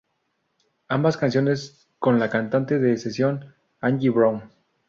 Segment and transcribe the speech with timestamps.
[0.87, 4.41] Ambas canciones con la cantante de sesión "Angie Brown".